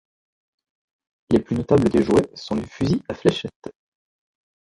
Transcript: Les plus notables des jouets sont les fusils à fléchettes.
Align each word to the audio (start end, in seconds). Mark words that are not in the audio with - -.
Les 1.29 1.39
plus 1.39 1.55
notables 1.55 1.87
des 1.89 2.01
jouets 2.01 2.27
sont 2.33 2.55
les 2.55 2.65
fusils 2.65 3.03
à 3.07 3.13
fléchettes. 3.13 3.69